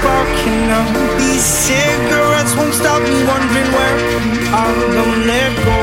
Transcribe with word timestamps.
sparking 0.00 0.60
now. 0.72 0.84
These 1.20 1.44
cigarettes 1.44 2.56
won't 2.56 2.72
stop 2.72 3.02
me 3.04 3.20
wondering 3.28 3.68
where 3.76 3.96
I 4.56 4.66
don't 4.96 5.20
let 5.28 5.52
go. 5.68 5.78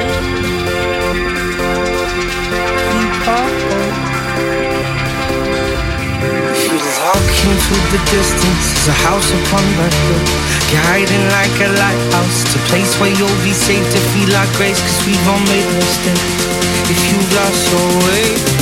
Walking 7.07 7.59
through 7.65 7.85
the 7.95 8.01
distance 8.11 8.65
is 8.75 8.85
a 8.89 8.97
house 9.07 9.29
upon 9.39 9.63
the 9.79 9.87
hill. 9.87 10.25
You're 10.69 10.85
hiding 10.91 11.25
like 11.37 11.55
a 11.63 11.69
lighthouse. 11.79 12.37
It's 12.43 12.55
a 12.55 12.63
place 12.67 12.91
where 12.99 13.13
you'll 13.13 13.41
be 13.47 13.53
safe 13.53 13.85
to 13.93 13.99
feel 14.11 14.29
like 14.33 14.51
grace, 14.59 14.81
cause 14.81 14.99
we've 15.07 15.27
all 15.31 15.39
made 15.47 15.67
mistakes. 15.79 16.35
If 16.91 16.99
you've 17.07 17.31
lost 17.31 17.61
your 17.71 17.89
way, 18.07 18.56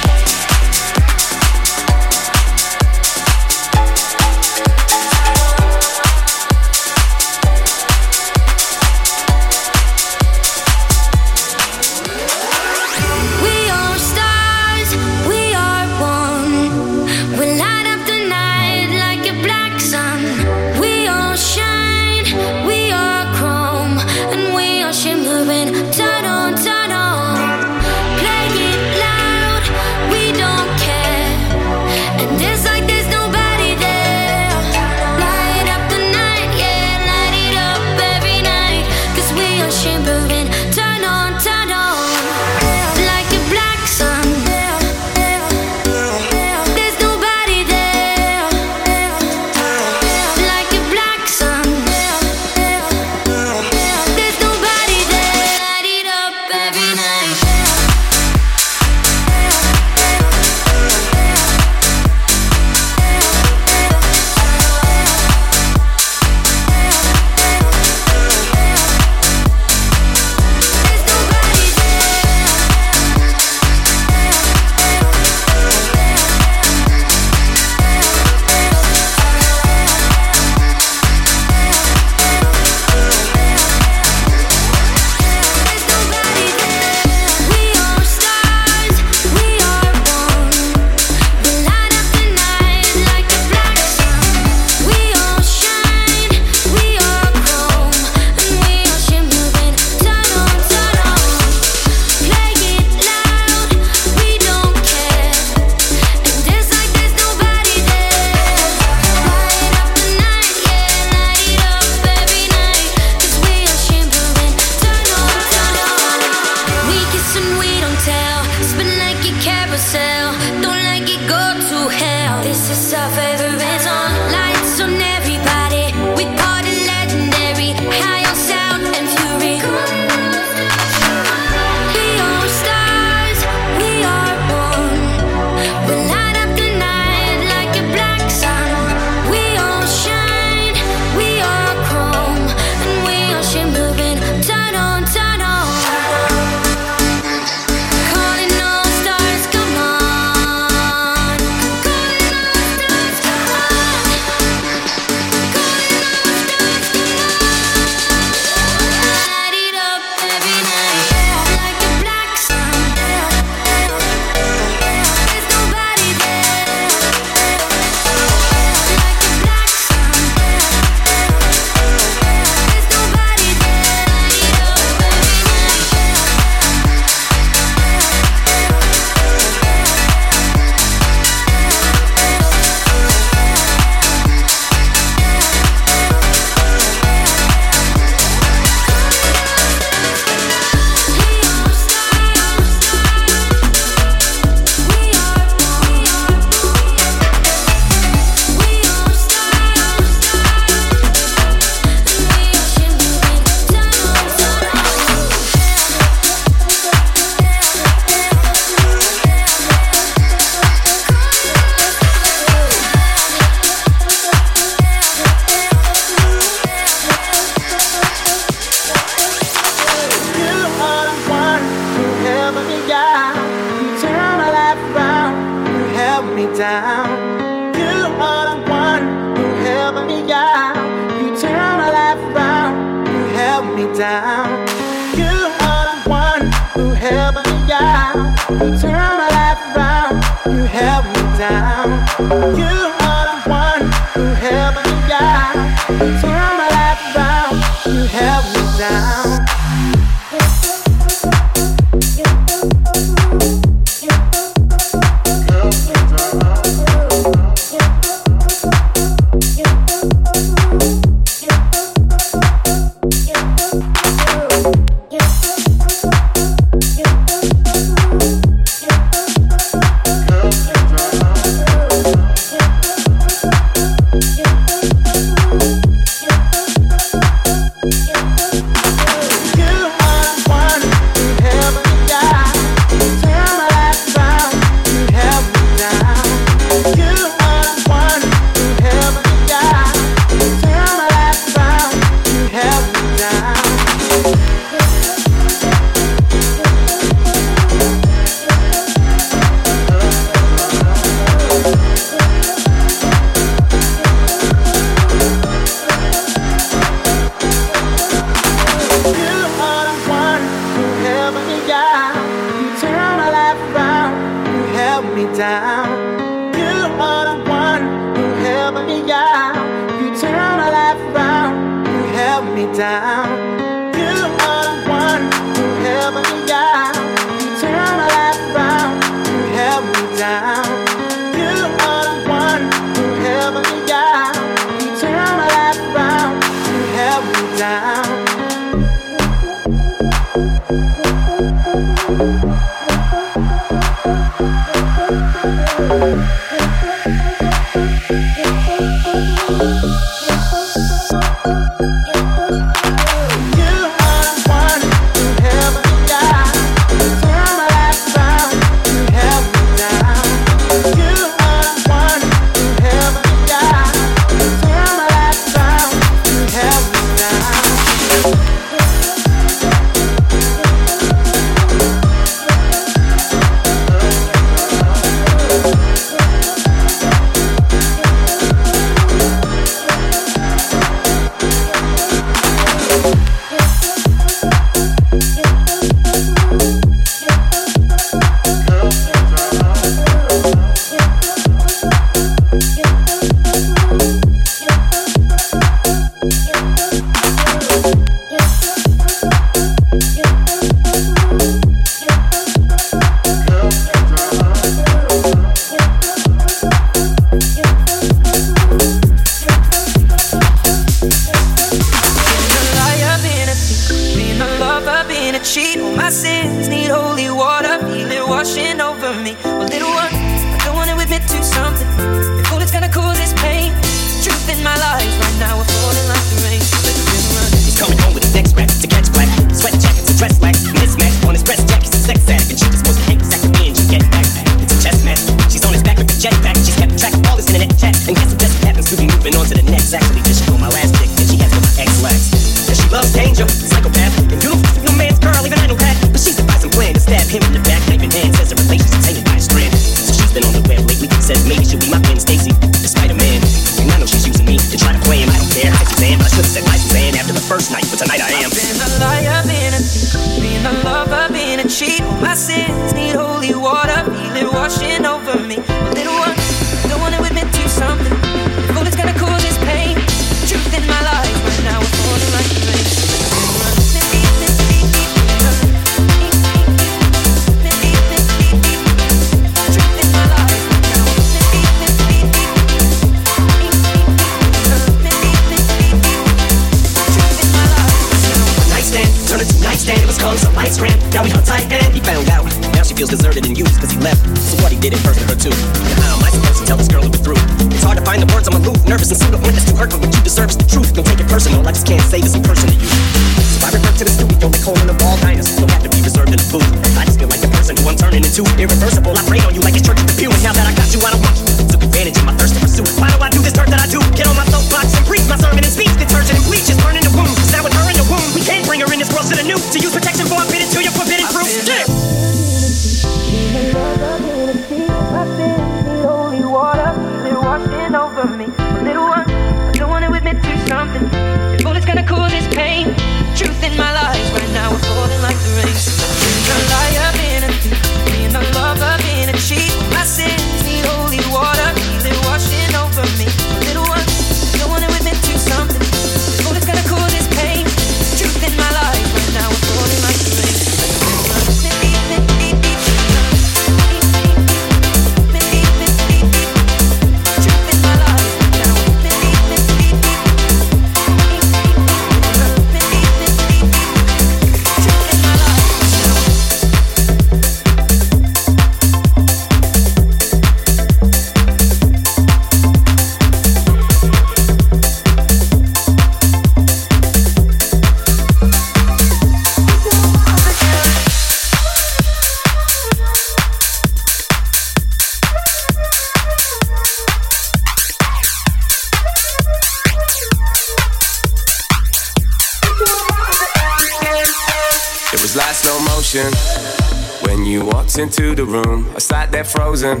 frozen. 599.76 600.00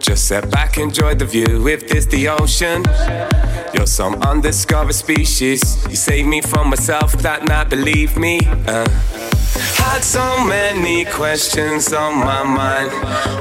Just 0.00 0.28
sat 0.28 0.50
back, 0.50 0.78
enjoyed 0.78 1.18
the 1.18 1.24
view. 1.24 1.68
If 1.68 1.88
this 1.88 2.06
the 2.06 2.28
ocean, 2.28 2.84
you're 3.74 3.86
some 3.86 4.14
undiscovered 4.22 4.94
species. 4.94 5.62
You 5.88 5.96
saved 5.96 6.28
me 6.28 6.40
from 6.40 6.70
myself 6.70 7.12
that 7.22 7.44
night, 7.44 7.68
believe 7.68 8.16
me. 8.16 8.40
Uh. 8.66 8.88
Had 9.76 10.02
so 10.02 10.44
many 10.44 11.04
questions 11.04 11.92
on 11.92 12.18
my 12.18 12.42
mind. 12.44 12.90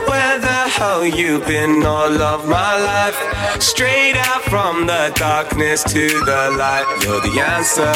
Where 0.09 0.39
the 0.39 0.61
hell 0.77 1.05
you 1.05 1.39
been 1.39 1.83
all 1.83 2.21
of 2.21 2.47
my 2.47 2.73
life? 2.93 3.61
Straight 3.61 4.15
out 4.15 4.43
from 4.43 4.87
the 4.87 5.11
darkness 5.15 5.83
to 5.83 6.07
the 6.25 6.55
light. 6.57 6.87
You're 7.03 7.21
the 7.21 7.39
answer. 7.39 7.93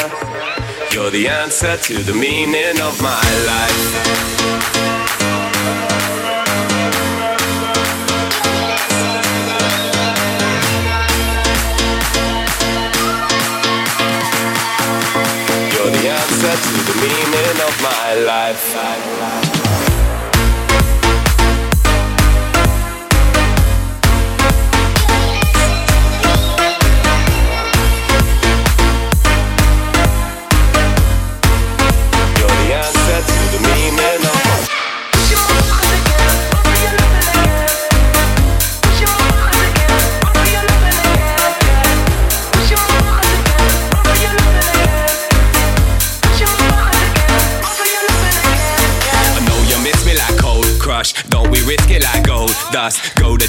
You're 0.94 1.10
the 1.10 1.28
answer 1.28 1.76
to 1.76 1.94
the 2.02 2.14
meaning 2.14 2.80
of 2.80 3.00
my 3.02 3.24
life. 3.46 4.91
Meaning 17.02 17.60
of 17.66 17.82
my 17.82 18.14
life. 18.14 19.41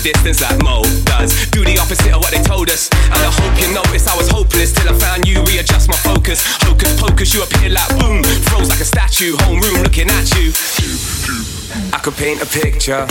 Distance 0.03 0.41
like 0.41 0.61
Mo 0.61 0.83
does. 1.07 1.31
Do 1.49 1.63
the 1.63 1.79
opposite 1.79 2.11
of 2.11 2.19
what 2.19 2.31
they 2.31 2.43
told 2.43 2.69
us. 2.69 2.89
And 2.91 3.19
I 3.23 3.31
hope 3.31 3.55
you 3.55 3.73
notice 3.73 4.05
I 4.05 4.15
was 4.17 4.27
hopeless 4.27 4.73
till 4.73 4.89
I 4.89 4.93
found 4.99 5.25
you. 5.25 5.41
Readjust 5.45 5.87
my 5.87 5.95
focus. 5.95 6.43
Hocus 6.67 6.99
pocus, 6.99 7.33
you 7.33 7.41
appear 7.41 7.69
like 7.69 7.89
boom. 7.97 8.21
Froze 8.51 8.69
like 8.69 8.81
a 8.81 8.85
statue. 8.85 9.33
Homeroom 9.47 9.81
looking 9.81 10.09
at 10.11 10.27
you. 10.35 10.51
I 11.93 11.99
could 11.99 12.15
paint 12.15 12.41
a 12.41 12.45
picture 12.45 13.07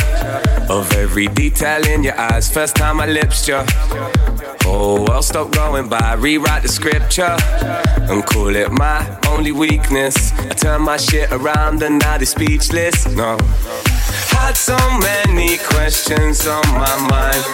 of 0.68 0.92
every 0.92 1.28
detail 1.28 1.84
in 1.86 2.04
your 2.04 2.18
eyes. 2.20 2.52
First 2.52 2.76
time 2.76 3.00
I 3.00 3.06
lips 3.06 3.48
you. 3.48 3.64
Oh, 4.64 5.06
I'll 5.10 5.22
stop 5.22 5.50
going 5.50 5.88
by. 5.88 6.14
Rewrite 6.14 6.62
the 6.62 6.68
scripture 6.68 7.36
and 8.12 8.24
call 8.26 8.54
it 8.54 8.70
my 8.70 9.18
only 9.28 9.52
weakness. 9.52 10.32
I 10.38 10.50
turn 10.50 10.82
my 10.82 10.98
shit 10.98 11.32
around 11.32 11.82
and 11.82 11.98
now 11.98 12.18
they're 12.18 12.26
speechless. 12.26 13.06
No. 13.08 13.38
Had 14.42 14.56
so 14.56 14.76
many 14.98 15.56
questions 15.56 16.48
on 16.48 16.66
my 16.74 16.96
mind. 17.08 17.44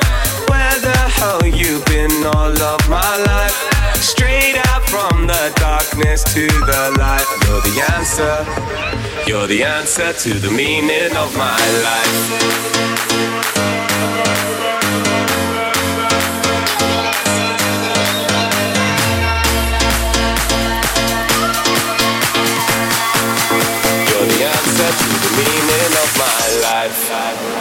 Where 0.48 0.78
the 0.80 0.98
hell 1.18 1.46
you 1.46 1.82
been 1.84 2.24
all 2.34 2.56
of 2.72 2.88
my 2.88 3.16
life? 3.28 3.56
Straight 3.96 4.56
out 4.70 4.88
from 4.88 5.26
the 5.26 5.52
darkness 5.56 6.24
to 6.32 6.46
the 6.46 6.94
light. 6.98 7.26
You're 7.44 7.60
the 7.60 7.76
answer. 7.92 8.36
You're 9.28 9.46
the 9.46 9.64
answer 9.64 10.14
to 10.14 10.38
the 10.38 10.50
meaning 10.50 11.14
of 11.14 11.36
my 11.36 11.60
life. 11.84 12.78
meaning 25.38 25.68
of 25.68 25.68
my 25.68 25.77
life. 26.88 27.57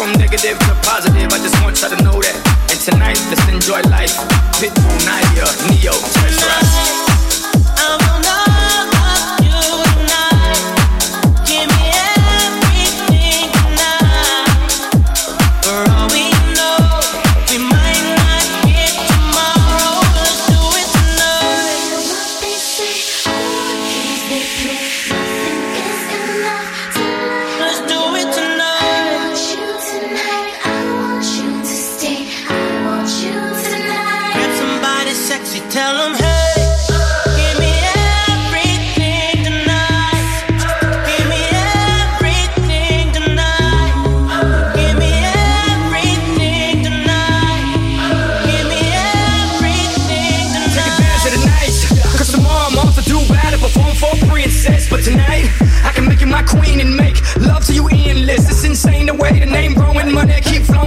From 0.00 0.12
negative 0.12 0.58
to 0.60 0.74
positive, 0.80 1.28
I 1.30 1.36
just 1.44 1.62
want 1.62 1.78
y'all 1.78 1.90
to 1.90 2.02
know 2.02 2.16
that. 2.22 2.36
And 2.72 2.80
tonight, 2.80 3.20
let's 3.28 3.46
enjoy 3.52 3.82
life. 3.92 4.16
Pitbull, 4.56 4.96
Nadia, 5.04 5.44
Neo, 5.68 5.92
Test 5.92 6.40
Rise. 6.40 8.29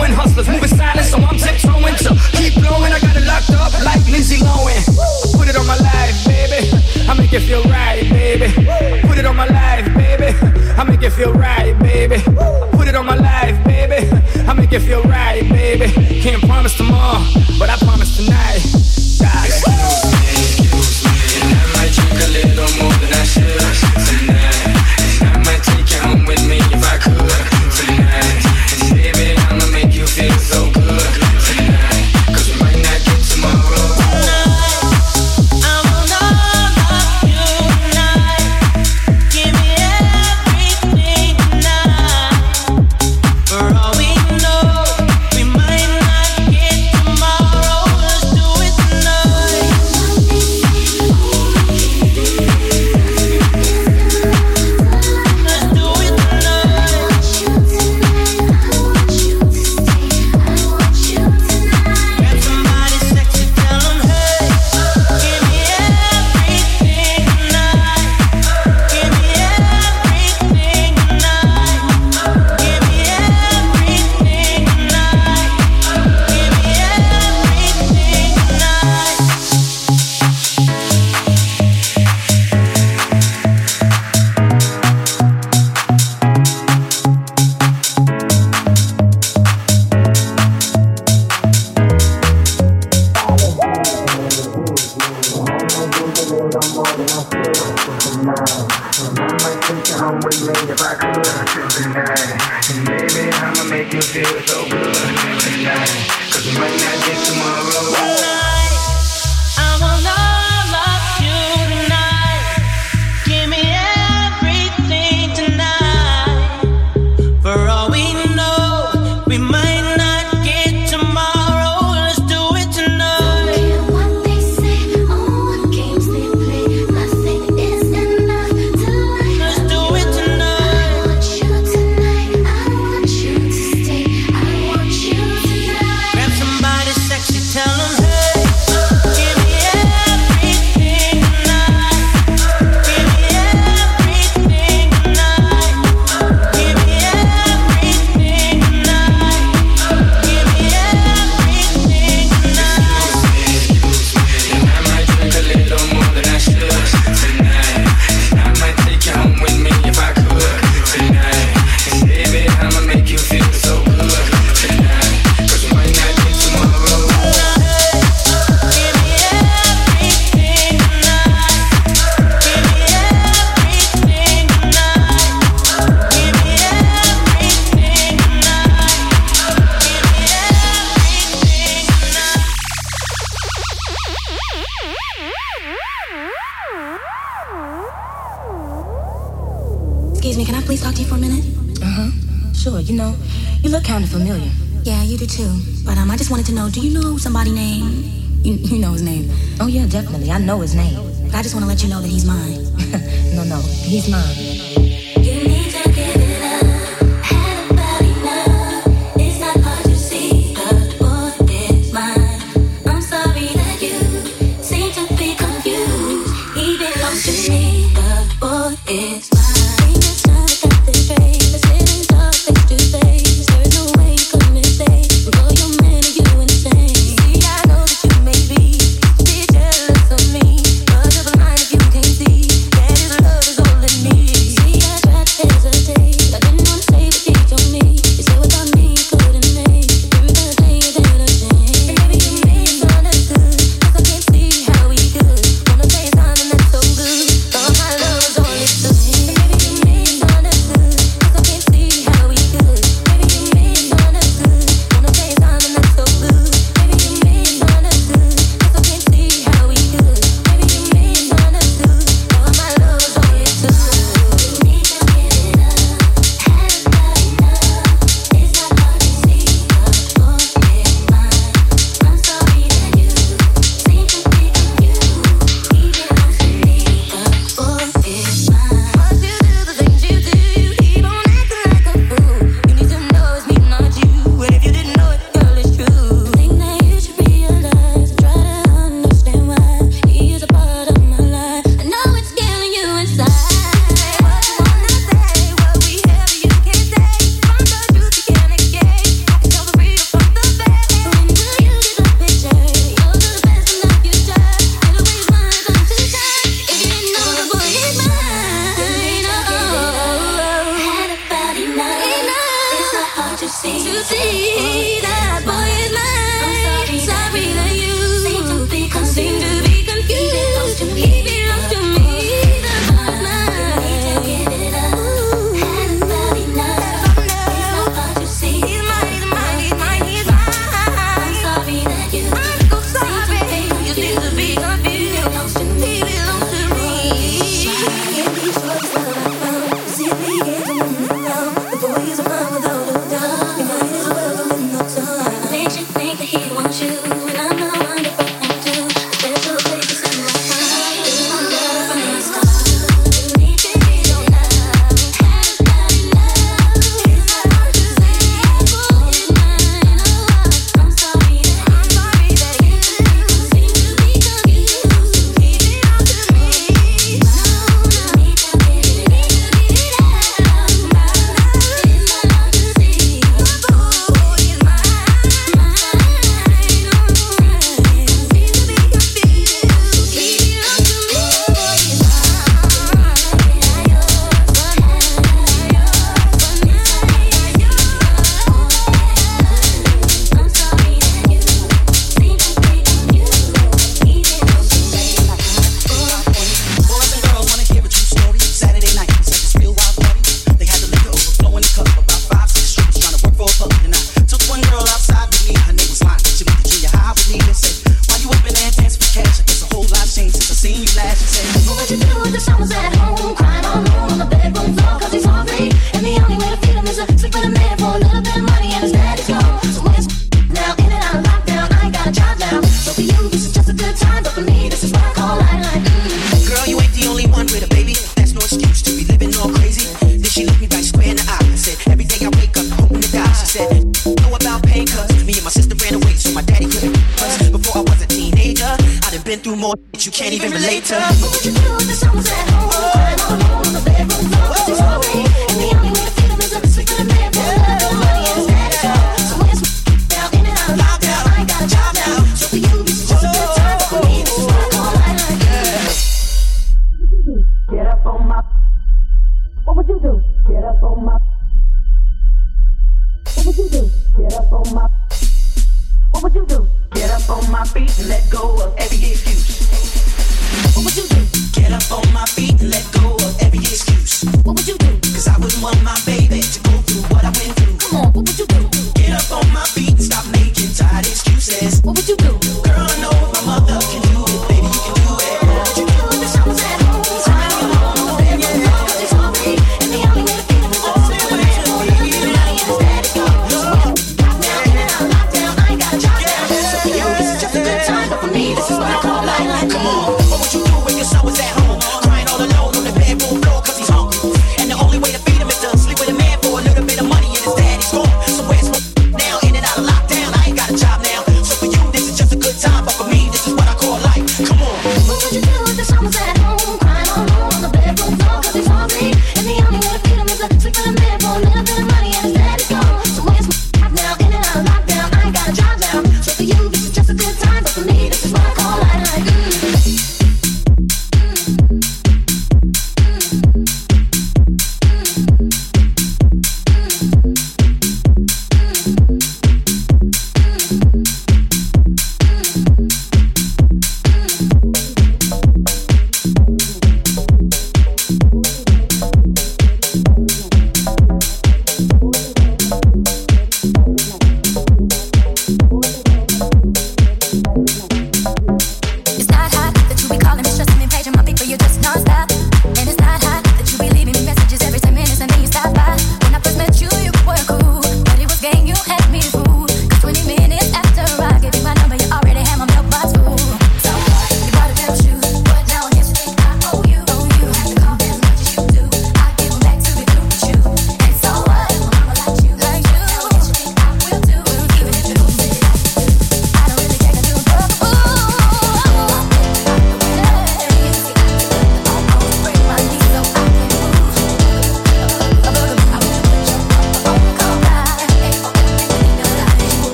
flowing. 0.00 0.12
Hustlers 0.12 0.48
moving 0.48 0.68
silent, 0.68 1.06
so 1.06 1.18
I'm 1.18 1.36
tiptoeing 1.36 1.96
to 1.96 2.10
keep 2.32 2.54
blowing. 2.54 2.92
I 2.92 3.00
got 3.00 3.16
it 3.16 3.26
locked 3.26 3.50
up 3.50 3.72
like 3.84 4.04
Lindsay 4.06 4.38
Lohan. 4.38 5.36
Put 5.36 5.48
it 5.48 5.56
on 5.56 5.66
my 5.66 5.76
life, 5.76 6.24
baby. 6.24 6.68
I 7.08 7.14
make 7.14 7.32
it 7.32 7.40
feel 7.40 7.62
right, 7.64 8.02
baby. 8.10 8.48
Put 9.06 9.18
it 9.18 9.26
on 9.26 9.36
my 9.36 9.46
life, 9.46 9.86
baby. 9.94 10.36
I 10.76 10.84
make 10.84 11.02
it 11.02 11.10
feel 11.10 11.32
right, 11.32 11.78
baby. 11.78 12.22
Put 12.76 12.88
it 12.88 12.94
on 12.94 13.06
my 13.06 13.16
life, 13.16 13.62
baby. 13.64 14.08
I 14.46 14.52
make 14.54 14.72
it 14.72 14.80
feel 14.80 15.02
right, 15.02 15.42
baby. 15.48 16.20
Can't 16.20 16.42
promise 16.42 16.76
tomorrow, 16.76 17.22
but 17.58 17.68
I 17.70 17.76
promise 17.76 18.16
tonight. 18.16 18.89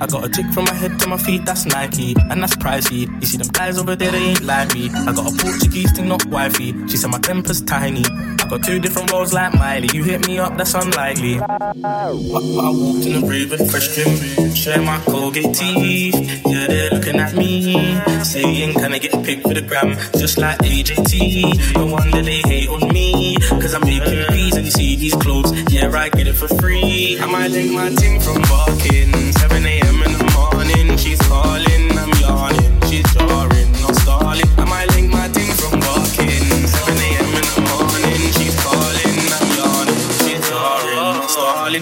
I 0.00 0.06
got 0.06 0.24
a 0.24 0.28
tick 0.28 0.46
from 0.52 0.64
my 0.64 0.74
head 0.74 0.98
to 1.00 1.08
my 1.08 1.16
feet, 1.16 1.44
that's 1.44 1.66
Nike, 1.66 2.14
and 2.30 2.40
that's 2.42 2.54
pricey. 2.56 3.08
You 3.20 3.26
see 3.26 3.36
them 3.36 3.48
guys 3.48 3.78
over 3.78 3.96
there, 3.96 4.12
they 4.12 4.18
ain't 4.18 4.42
like 4.42 4.72
me. 4.74 4.90
I 4.90 5.12
got 5.12 5.32
a 5.32 5.36
Portuguese 5.42 5.90
thing, 5.92 6.08
not 6.08 6.24
wifey. 6.26 6.72
She 6.86 6.96
said 6.96 7.10
my 7.10 7.18
temper's 7.18 7.60
tiny. 7.62 8.04
I 8.06 8.46
got 8.48 8.62
two 8.62 8.78
different 8.78 9.10
roles 9.10 9.32
like 9.32 9.52
Miley. 9.54 9.88
You 9.92 10.04
hit 10.04 10.26
me 10.26 10.38
up, 10.38 10.56
that's 10.56 10.74
unlikely. 10.74 11.40
I, 11.40 11.72
I 11.84 12.10
walked 12.12 13.06
in 13.06 13.20
the 13.20 13.26
room 13.26 13.50
with 13.50 13.70
fresh 13.70 13.94
trim, 13.94 14.54
share 14.54 14.80
my 14.80 15.00
Colgate 15.00 15.54
teeth. 15.54 16.14
Yeah, 16.46 16.66
they're 16.68 16.90
looking 16.90 17.16
at 17.16 17.34
me, 17.34 17.98
saying, 18.22 18.74
Can 18.74 18.92
I 18.92 18.98
get 18.98 19.14
a 19.14 19.20
pic 19.20 19.42
for 19.42 19.54
the 19.54 19.62
gram? 19.62 19.96
Just 20.16 20.38
like 20.38 20.58
AJT. 20.60 21.74
No 21.74 21.86
wonder 21.86 22.22
they 22.22 22.40
hate 22.42 22.68
on 22.68 22.88
me, 22.92 23.36
cause 23.60 23.74
I'm 23.74 23.84
making 23.84 24.24
peas 24.28 24.56
and 24.56 24.64
you 24.64 24.70
see 24.70 24.96
these 24.96 25.14
clothes. 25.16 25.52
Yeah, 25.72 25.90
I 25.90 26.08
get 26.08 26.28
it 26.28 26.34
for 26.34 26.48
free. 26.48 27.18
I 27.20 27.26
might 27.26 27.50
link 27.50 27.72
my 27.72 27.90
team 27.90 28.20
from 28.20 28.40
barking. 28.42 29.27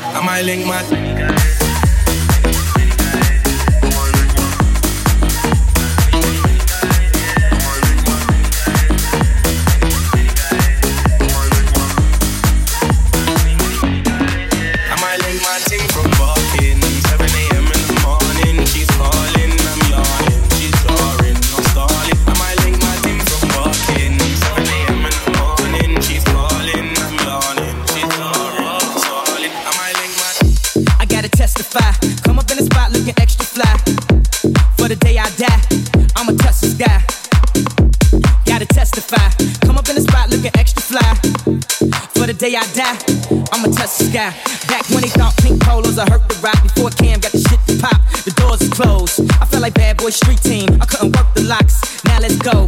I 0.03 0.25
might 0.25 0.43
link 0.43 0.67
my 0.67 1.46
day 42.51 42.57
I 42.57 42.65
die, 42.75 42.99
I'ma 43.53 43.69
touch 43.75 43.99
the 43.99 44.07
sky. 44.11 44.31
Back 44.69 44.89
when 44.91 45.03
they 45.03 45.09
thought 45.09 45.35
pink 45.39 45.61
polos 45.63 45.99
I 45.99 46.09
hurt 46.09 46.29
the 46.29 46.39
rock. 46.43 46.63
Before 46.63 46.91
Cam 46.91 47.19
got 47.21 47.33
the 47.33 47.43
shit 47.43 47.61
to 47.67 47.75
pop, 47.83 47.99
the 48.25 48.31
doors 48.39 48.61
is 48.63 48.71
closed. 48.71 49.21
I 49.41 49.47
felt 49.47 49.63
like 49.63 49.75
bad 49.75 49.97
boy 49.97 50.11
street 50.11 50.41
team. 50.43 50.69
I 50.81 50.87
couldn't 50.87 51.17
work 51.17 51.27
the 51.35 51.43
locks. 51.43 52.05
Now 52.05 52.19
let's 52.21 52.37
go. 52.37 52.67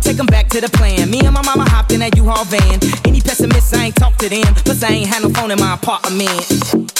Take 0.00 0.18
'em 0.18 0.26
back 0.26 0.48
to 0.50 0.60
the 0.60 0.70
plan. 0.70 1.10
Me 1.10 1.20
and 1.20 1.34
my 1.34 1.42
mama 1.42 1.68
hopped 1.68 1.92
in 1.92 2.00
that 2.00 2.16
U-Haul 2.16 2.44
van. 2.46 2.80
Any 3.06 3.20
pessimists, 3.20 3.72
I 3.72 3.86
ain't 3.86 3.96
talk 3.96 4.16
to 4.18 4.28
them. 4.28 4.54
Plus, 4.66 4.82
I 4.82 4.90
ain't 4.98 5.08
had 5.08 5.22
no 5.22 5.30
phone 5.30 5.50
in 5.50 5.60
my 5.60 5.74
apartment. 5.74 6.99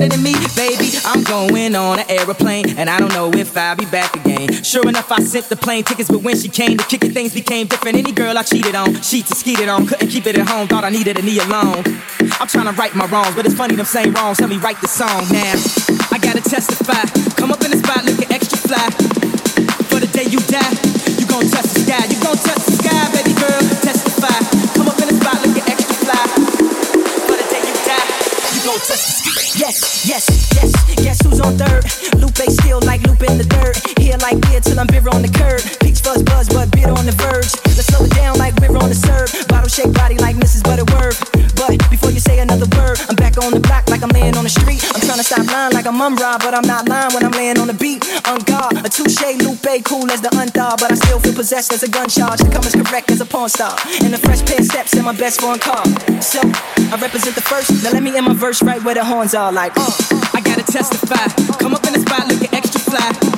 Better 0.00 0.16
than 0.16 0.22
me. 0.22 0.32
Baby, 0.56 0.96
I'm 1.04 1.22
going 1.24 1.74
on 1.74 1.98
an 1.98 2.06
aeroplane, 2.08 2.78
and 2.78 2.88
I 2.88 2.98
don't 2.98 3.12
know 3.12 3.30
if 3.32 3.56
I'll 3.56 3.76
be 3.76 3.84
back 3.86 4.16
again. 4.16 4.62
Sure 4.62 4.88
enough, 4.88 5.12
I 5.12 5.22
sent 5.22 5.48
the 5.48 5.56
plane 5.56 5.84
tickets, 5.84 6.08
but 6.08 6.22
when 6.22 6.36
she 6.38 6.48
came 6.48 6.78
to 6.78 6.84
kick 6.84 7.04
it, 7.04 7.12
things 7.12 7.34
became 7.34 7.66
different. 7.66 7.96
Any 7.98 8.12
girl 8.12 8.36
I 8.38 8.42
cheated 8.42 8.74
on, 8.74 8.94
sheets 9.02 9.30
and 9.30 9.38
skeeted 9.38 9.68
on, 9.68 9.86
couldn't 9.86 10.08
keep 10.08 10.26
it 10.26 10.38
at 10.38 10.48
home, 10.48 10.68
thought 10.68 10.84
I 10.84 10.90
needed 10.90 11.18
a 11.18 11.22
knee 11.22 11.38
alone. 11.38 11.84
I'm 12.40 12.48
trying 12.48 12.66
to 12.66 12.72
right 12.72 12.94
my 12.94 13.06
wrongs, 13.06 13.34
but 13.34 13.44
it's 13.44 13.54
funny 13.54 13.76
them 13.76 13.86
same 13.86 14.14
wrongs 14.14 14.38
help 14.38 14.50
me 14.50 14.56
write 14.58 14.80
the 14.80 14.88
song 14.88 15.28
now. 15.30 15.54
I 16.10 16.18
gotta 16.18 16.40
testify, 16.40 17.04
come 17.36 17.52
up 17.52 17.62
in 17.62 17.70
the 17.70 17.76
spot 17.76 18.04
looking 18.04 18.32
extra 18.32 18.58
fly. 18.58 18.88
For 19.90 20.00
the 20.00 20.08
day 20.12 20.24
you 20.24 20.40
die, 20.48 20.74
you 21.20 21.26
gon' 21.26 21.44
touch 21.50 21.68
the 21.76 21.80
sky, 21.84 22.04
you 22.08 22.18
gon' 22.22 22.36
touch 22.36 22.69
gon' 28.70 28.78
touch 28.86 29.02
the 29.02 29.14
sky. 29.18 29.42
Yes, 29.58 30.06
yes, 30.06 30.24
yes. 30.54 30.70
Guess 30.94 31.18
who's 31.22 31.40
on 31.40 31.58
third? 31.58 31.82
Lupe 32.20 32.44
still 32.50 32.80
like 32.86 33.02
Lupe 33.06 33.22
in 33.22 33.38
the 33.38 33.44
dirt. 33.44 33.76
Here 33.98 34.16
like 34.18 34.40
beer 34.42 34.60
till 34.60 34.78
I'm 34.78 34.86
bitter 34.86 35.10
on 35.10 35.22
the 35.22 35.32
curb. 35.32 35.60
Peach 35.80 36.00
fuzz 36.00 36.22
buzz, 36.22 36.48
but 36.48 36.70
bitter 36.70 36.92
on 36.92 37.06
the 37.06 37.12
verge. 37.12 37.50
Let's 37.66 37.86
slow 37.86 38.06
it 38.06 38.14
down 38.14 38.38
like 38.38 38.54
we're 38.60 38.76
on 38.76 38.88
the 38.88 38.94
serve. 38.94 39.30
Bottle 39.48 39.68
shake 39.68 39.92
body 39.92 40.18
like 40.18 40.36
Mrs. 40.36 40.62
Butterworth. 40.62 41.29
You 42.20 42.36
say 42.36 42.38
another 42.40 42.68
word, 42.76 43.00
I'm 43.08 43.16
back 43.16 43.40
on 43.40 43.50
the 43.50 43.60
block 43.60 43.88
like 43.88 44.02
I'm 44.02 44.10
laying 44.10 44.36
on 44.36 44.44
the 44.44 44.50
street. 44.52 44.84
I'm 44.92 45.00
trying 45.00 45.16
to 45.16 45.24
stop 45.24 45.46
lying 45.46 45.72
like 45.72 45.86
a 45.86 45.90
rob, 45.90 46.44
but 46.44 46.52
I'm 46.52 46.66
not 46.68 46.86
lying 46.86 47.14
when 47.14 47.24
I'm 47.24 47.32
laying 47.32 47.58
on 47.58 47.66
the 47.66 47.72
beat. 47.72 48.04
On 48.28 48.36
guard, 48.44 48.76
a 48.84 48.90
touche, 48.92 49.24
Lupe, 49.40 49.80
cool 49.88 50.04
as 50.10 50.20
the 50.20 50.28
unthaw, 50.36 50.76
but 50.76 50.92
I 50.92 50.96
still 50.96 51.18
feel 51.18 51.32
possessed 51.32 51.72
as 51.72 51.82
a 51.82 51.88
gun 51.88 52.10
charge. 52.10 52.40
Come 52.52 52.60
as 52.68 52.76
correct 52.76 53.10
as 53.10 53.22
a 53.22 53.24
porn 53.24 53.48
star. 53.48 53.72
And 54.04 54.12
a 54.12 54.18
fresh 54.18 54.44
pair 54.44 54.60
of 54.60 54.66
steps 54.66 54.92
in 54.92 55.04
my 55.06 55.16
best 55.16 55.40
foreign 55.40 55.60
car. 55.60 55.82
So 56.20 56.44
I 56.92 57.00
represent 57.00 57.36
the 57.36 57.46
first. 57.46 57.72
Now 57.82 57.92
let 57.92 58.02
me 58.02 58.14
end 58.14 58.26
my 58.26 58.34
verse 58.34 58.62
right 58.62 58.84
where 58.84 58.96
the 58.96 59.04
horns 59.04 59.32
are. 59.32 59.50
Like, 59.50 59.72
uh, 59.76 59.90
I 60.34 60.42
gotta 60.44 60.64
testify. 60.64 61.24
Come 61.56 61.72
up 61.72 61.86
in 61.86 61.94
the 61.94 62.00
spot 62.00 62.28
looking 62.28 62.52
extra 62.52 62.80
fly. 62.80 63.29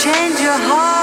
change 0.00 0.40
your 0.40 0.50
heart. 0.50 0.99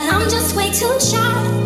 and 0.00 0.10
I'm 0.10 0.28
just 0.28 0.56
way 0.56 0.70
too 0.70 0.98
shy. 1.00 1.61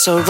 So 0.00 0.29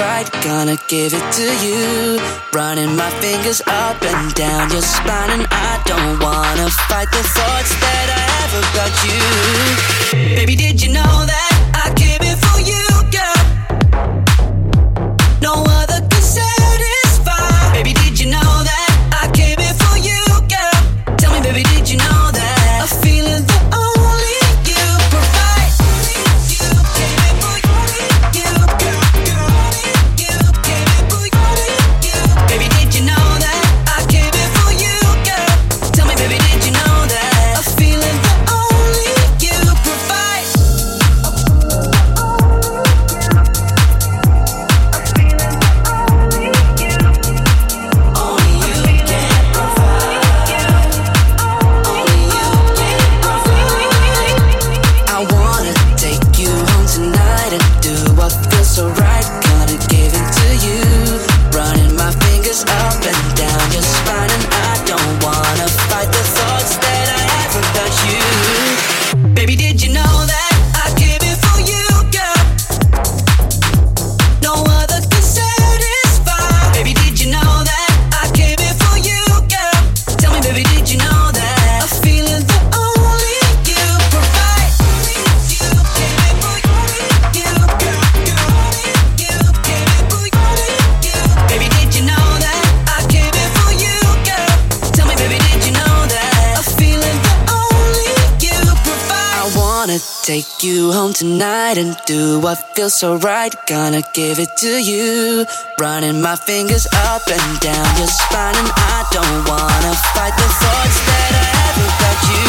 feels 102.80 102.94
so 102.94 103.16
right. 103.16 103.54
Gonna 103.66 104.02
give 104.14 104.38
it 104.38 104.56
to 104.58 104.82
you. 104.82 105.44
Running 105.78 106.22
my 106.22 106.34
fingers 106.34 106.86
up 107.10 107.22
and 107.28 107.60
down 107.60 107.88
your 107.98 108.06
spine, 108.06 108.56
and 108.56 108.70
I 108.72 109.04
don't 109.12 109.40
wanna 109.44 109.92
fight 110.14 110.34
the 110.40 110.48
thoughts 110.60 110.98
that 111.08 111.30
I 111.40 111.48
have 111.60 111.78
about 111.90 112.20
you. 112.32 112.46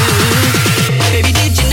Baby, 1.11 1.32
did 1.34 1.57
you 1.59 1.70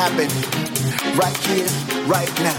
happen. 0.00 0.30
Right 1.18 1.36
here, 1.48 1.68
right 2.06 2.32
now. 2.40 2.56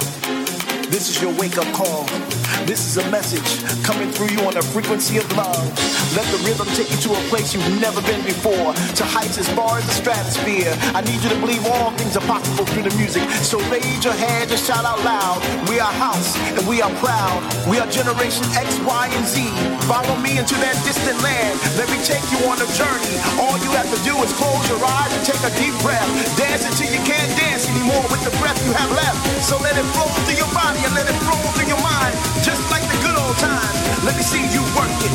This 0.91 1.09
is 1.09 1.19
your 1.23 1.33
wake 1.39 1.57
up 1.57 1.65
call. 1.73 2.30
This 2.65 2.85
is 2.85 2.97
a 3.01 3.05
message 3.09 3.65
coming 3.83 4.11
through 4.11 4.29
you 4.29 4.39
on 4.45 4.55
a 4.55 4.61
frequency 4.61 5.17
of 5.17 5.25
love. 5.33 5.65
Let 6.13 6.27
the 6.29 6.37
rhythm 6.45 6.69
take 6.77 6.91
you 6.93 6.99
to 7.09 7.17
a 7.17 7.21
place 7.27 7.53
you've 7.53 7.81
never 7.81 8.01
been 8.05 8.21
before, 8.23 8.73
to 8.95 9.03
heights 9.03 9.41
as 9.41 9.49
far 9.57 9.81
as 9.81 9.85
the 9.89 9.95
stratosphere. 9.97 10.69
I 10.93 11.01
need 11.01 11.17
you 11.25 11.29
to 11.33 11.39
believe 11.41 11.65
all 11.65 11.89
things 11.97 12.15
are 12.15 12.25
possible 12.29 12.65
through 12.69 12.85
the 12.85 12.95
music. 13.01 13.25
So 13.41 13.57
raise 13.73 14.05
your 14.05 14.13
hands 14.13 14.53
and 14.53 14.61
shout 14.61 14.85
out 14.85 15.01
loud. 15.01 15.41
We 15.67 15.81
are 15.81 15.91
house 15.91 16.37
and 16.53 16.61
we 16.69 16.85
are 16.85 16.93
proud. 17.01 17.41
We 17.65 17.81
are 17.81 17.89
generation 17.89 18.45
X, 18.53 18.77
Y, 18.85 19.03
and 19.09 19.25
Z. 19.25 19.41
Follow 19.89 20.15
me 20.21 20.37
into 20.37 20.55
that 20.61 20.77
distant 20.85 21.17
land. 21.25 21.57
Let 21.81 21.89
me 21.89 21.97
take 22.05 22.23
you 22.29 22.45
on 22.45 22.61
a 22.61 22.69
journey. 22.77 23.15
All 23.41 23.57
you 23.65 23.73
have 23.73 23.89
to 23.89 23.99
do 24.05 24.13
is 24.21 24.31
close 24.37 24.61
your 24.69 24.79
eyes 24.85 25.11
and 25.11 25.23
take 25.25 25.41
a 25.41 25.51
deep 25.57 25.73
breath. 25.81 26.07
Dance 26.37 26.69
until 26.69 26.93
you 26.93 27.01
can't 27.09 27.31
dance 27.35 27.65
anymore 27.67 28.05
with 28.13 28.21
the 28.21 28.33
breath 28.37 28.59
you 28.63 28.71
have 28.77 28.91
left. 28.93 29.17
So 29.41 29.57
let 29.59 29.73
it 29.73 29.87
flow 29.97 30.07
through 30.23 30.37
your 30.37 30.51
body 30.53 30.79
and 30.85 30.93
let 30.93 31.09
it 31.09 31.17
flow 31.25 31.41
through 31.57 31.67
your 31.67 31.81
mind. 31.81 32.30
Just 32.43 32.71
like 32.71 32.81
the 32.81 32.97
good 33.05 33.17
old 33.17 33.37
times. 33.37 34.03
Let 34.03 34.15
me 34.15 34.23
see 34.23 34.41
you 34.51 34.61
work 34.73 34.89
it. 35.05 35.13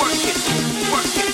Work 0.00 0.24
it. 0.24 0.90
Work 0.90 1.28
it. 1.28 1.31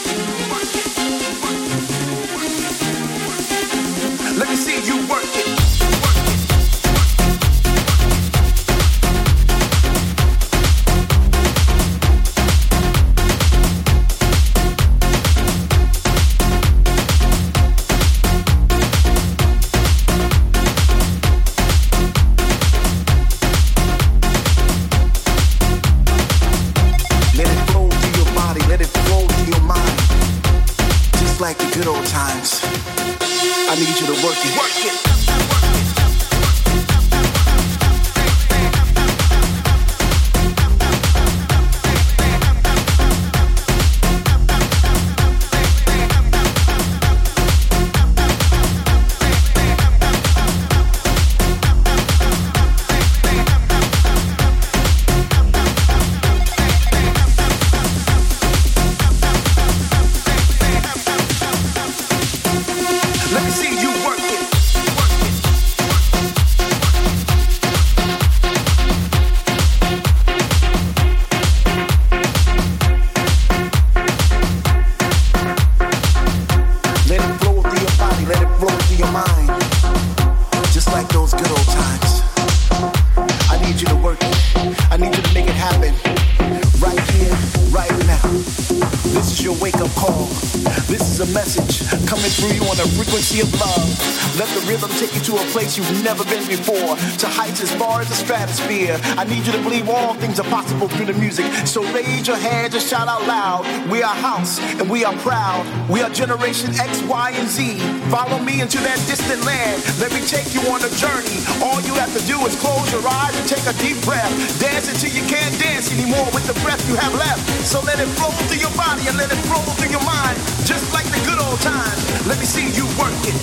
far 97.98 98.02
as 98.02 98.08
the 98.08 98.14
stratosphere. 98.14 98.96
I 99.18 99.24
need 99.24 99.46
you 99.46 99.52
to 99.52 99.62
believe 99.62 99.88
all 99.88 100.14
things 100.14 100.38
are 100.38 100.48
possible 100.50 100.88
through 100.88 101.06
the 101.06 101.18
music. 101.18 101.46
So 101.66 101.82
raise 101.90 102.26
your 102.26 102.36
hand 102.36 102.74
and 102.74 102.82
shout 102.82 103.08
out 103.08 103.26
loud. 103.26 103.66
We 103.90 104.02
are 104.02 104.14
house 104.14 104.60
and 104.78 104.88
we 104.88 105.04
are 105.04 105.14
proud. 105.26 105.66
We 105.90 106.02
are 106.02 106.10
Generation 106.10 106.70
X, 106.78 107.02
Y, 107.02 107.30
and 107.34 107.48
Z. 107.48 107.78
Follow 108.10 108.38
me 108.38 108.60
into 108.60 108.78
that 108.86 108.98
distant 109.10 109.42
land. 109.44 109.82
Let 109.98 110.12
me 110.14 110.22
take 110.22 110.54
you 110.54 110.62
on 110.70 110.78
a 110.84 110.90
journey. 110.94 111.42
All 111.64 111.80
you 111.82 111.94
have 111.98 112.12
to 112.14 112.22
do 112.26 112.38
is 112.46 112.54
close 112.62 112.86
your 112.92 113.02
eyes 113.02 113.34
and 113.34 113.46
take 113.48 113.66
a 113.66 113.74
deep 113.82 113.98
breath. 114.06 114.30
Dance 114.60 114.86
until 114.86 115.10
you 115.10 115.24
can't 115.26 115.54
dance 115.58 115.90
anymore 115.90 116.28
with 116.30 116.46
the 116.46 116.54
breath 116.62 116.82
you 116.86 116.94
have 116.94 117.14
left. 117.18 117.42
So 117.66 117.80
let 117.82 117.98
it 117.98 118.10
flow 118.14 118.30
through 118.46 118.62
your 118.62 118.74
body 118.78 119.08
and 119.08 119.16
let 119.18 119.32
it 119.32 119.40
flow 119.50 119.62
through 119.74 119.90
your 119.90 120.04
mind. 120.06 120.38
Just 120.62 120.86
like 120.94 121.08
the 121.10 121.20
good 121.26 121.40
old 121.42 121.58
times. 121.66 121.98
Let 122.30 122.38
me 122.38 122.46
see 122.46 122.70
you 122.78 122.86
work 122.94 123.16
it. 123.26 123.34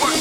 Work 0.00 0.17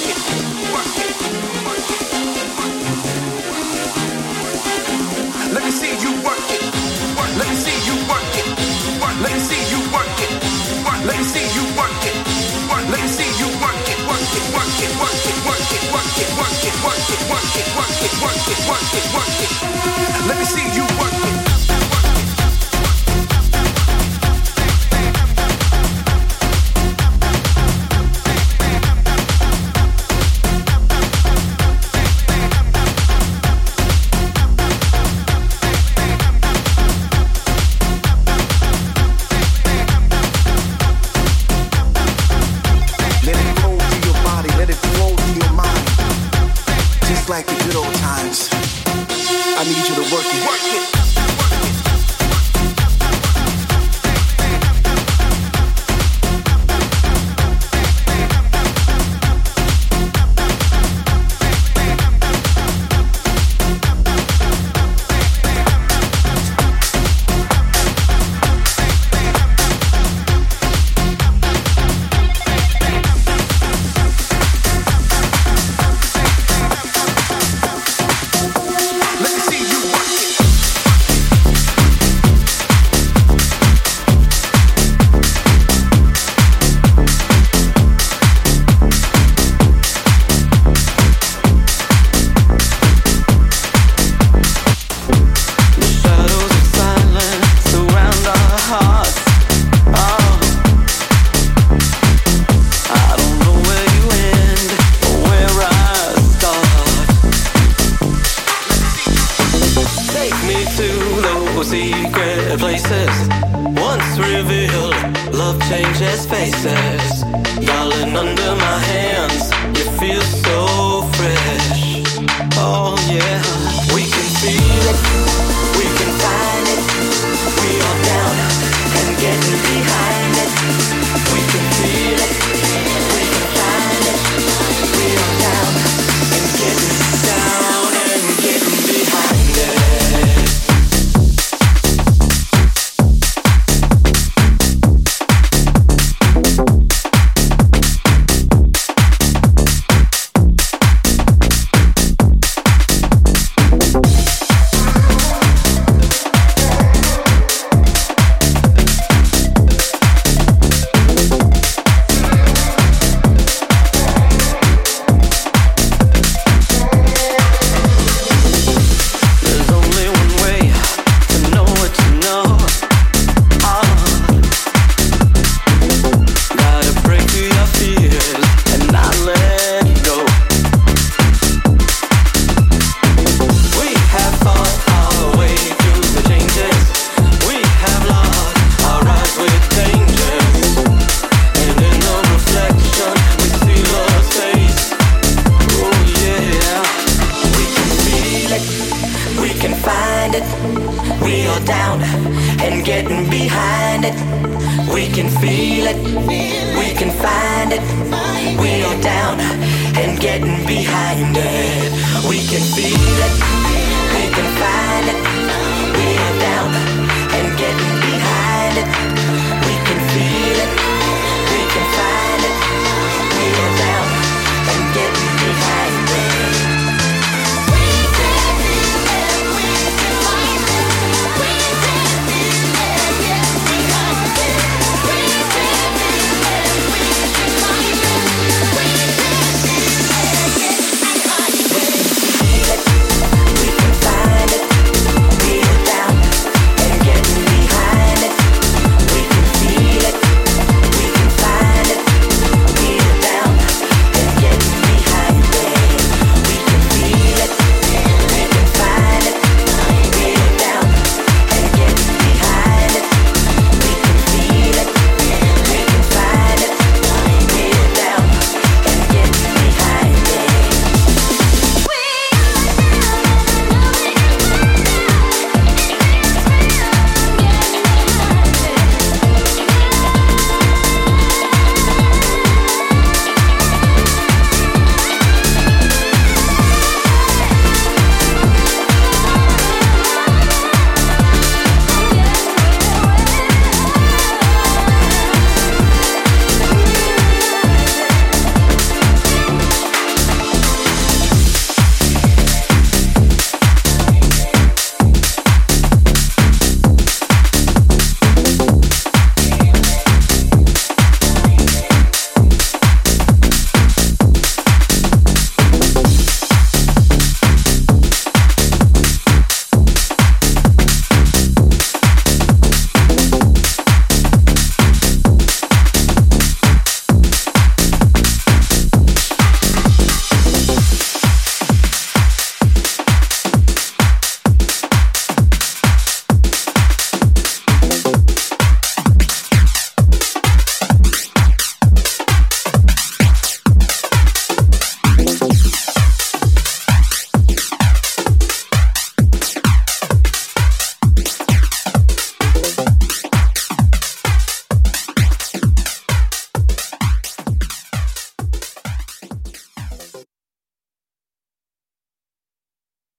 work 14.77 14.85
it, 14.85 14.93
work 14.99 15.09
it, 15.09 15.37
work 15.43 15.73
it, 15.73 15.91
work 15.91 16.17
it, 16.21 16.29
work 16.37 16.61
it, 16.61 16.75
work 16.83 17.09
it, 17.09 17.29
work 17.29 17.55
it, 17.57 17.67
work 17.73 17.97
it, 17.97 18.13
work 18.13 18.13
it, 18.13 18.21
work 18.21 18.47
it, 18.47 18.69
work 18.69 18.93
it, 18.93 19.13
work 19.13 19.41
it. 19.41 19.56